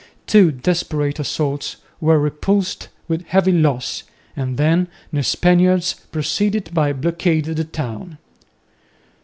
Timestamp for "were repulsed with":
1.99-3.27